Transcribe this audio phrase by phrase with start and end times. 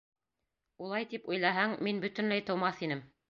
[0.85, 3.05] Улай тип уйлаһаң, мин бөтөнләй тыумаҫ инем.